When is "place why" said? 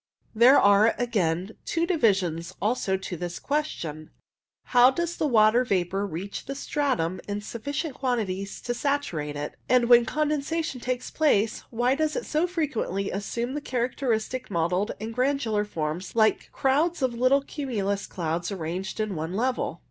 11.11-11.93